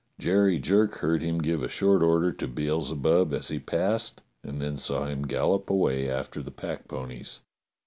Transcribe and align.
Jerry 0.17 0.57
Jerk 0.57 0.95
heard 0.95 1.21
him 1.21 1.37
give 1.37 1.61
a 1.61 1.69
short 1.69 2.01
order 2.01 2.31
to 2.31 2.47
Beelzebub 2.47 3.35
as 3.35 3.49
he 3.49 3.59
passed, 3.59 4.21
and 4.43 4.59
then 4.59 4.75
saw 4.75 5.05
him 5.05 5.27
gallop 5.27 5.69
away 5.69 6.09
after 6.09 6.41
the 6.41 6.49
packponies. 6.49 7.41